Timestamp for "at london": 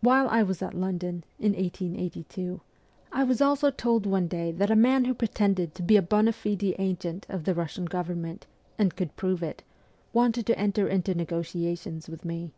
0.62-1.24